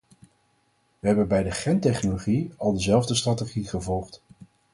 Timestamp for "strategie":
3.15-3.67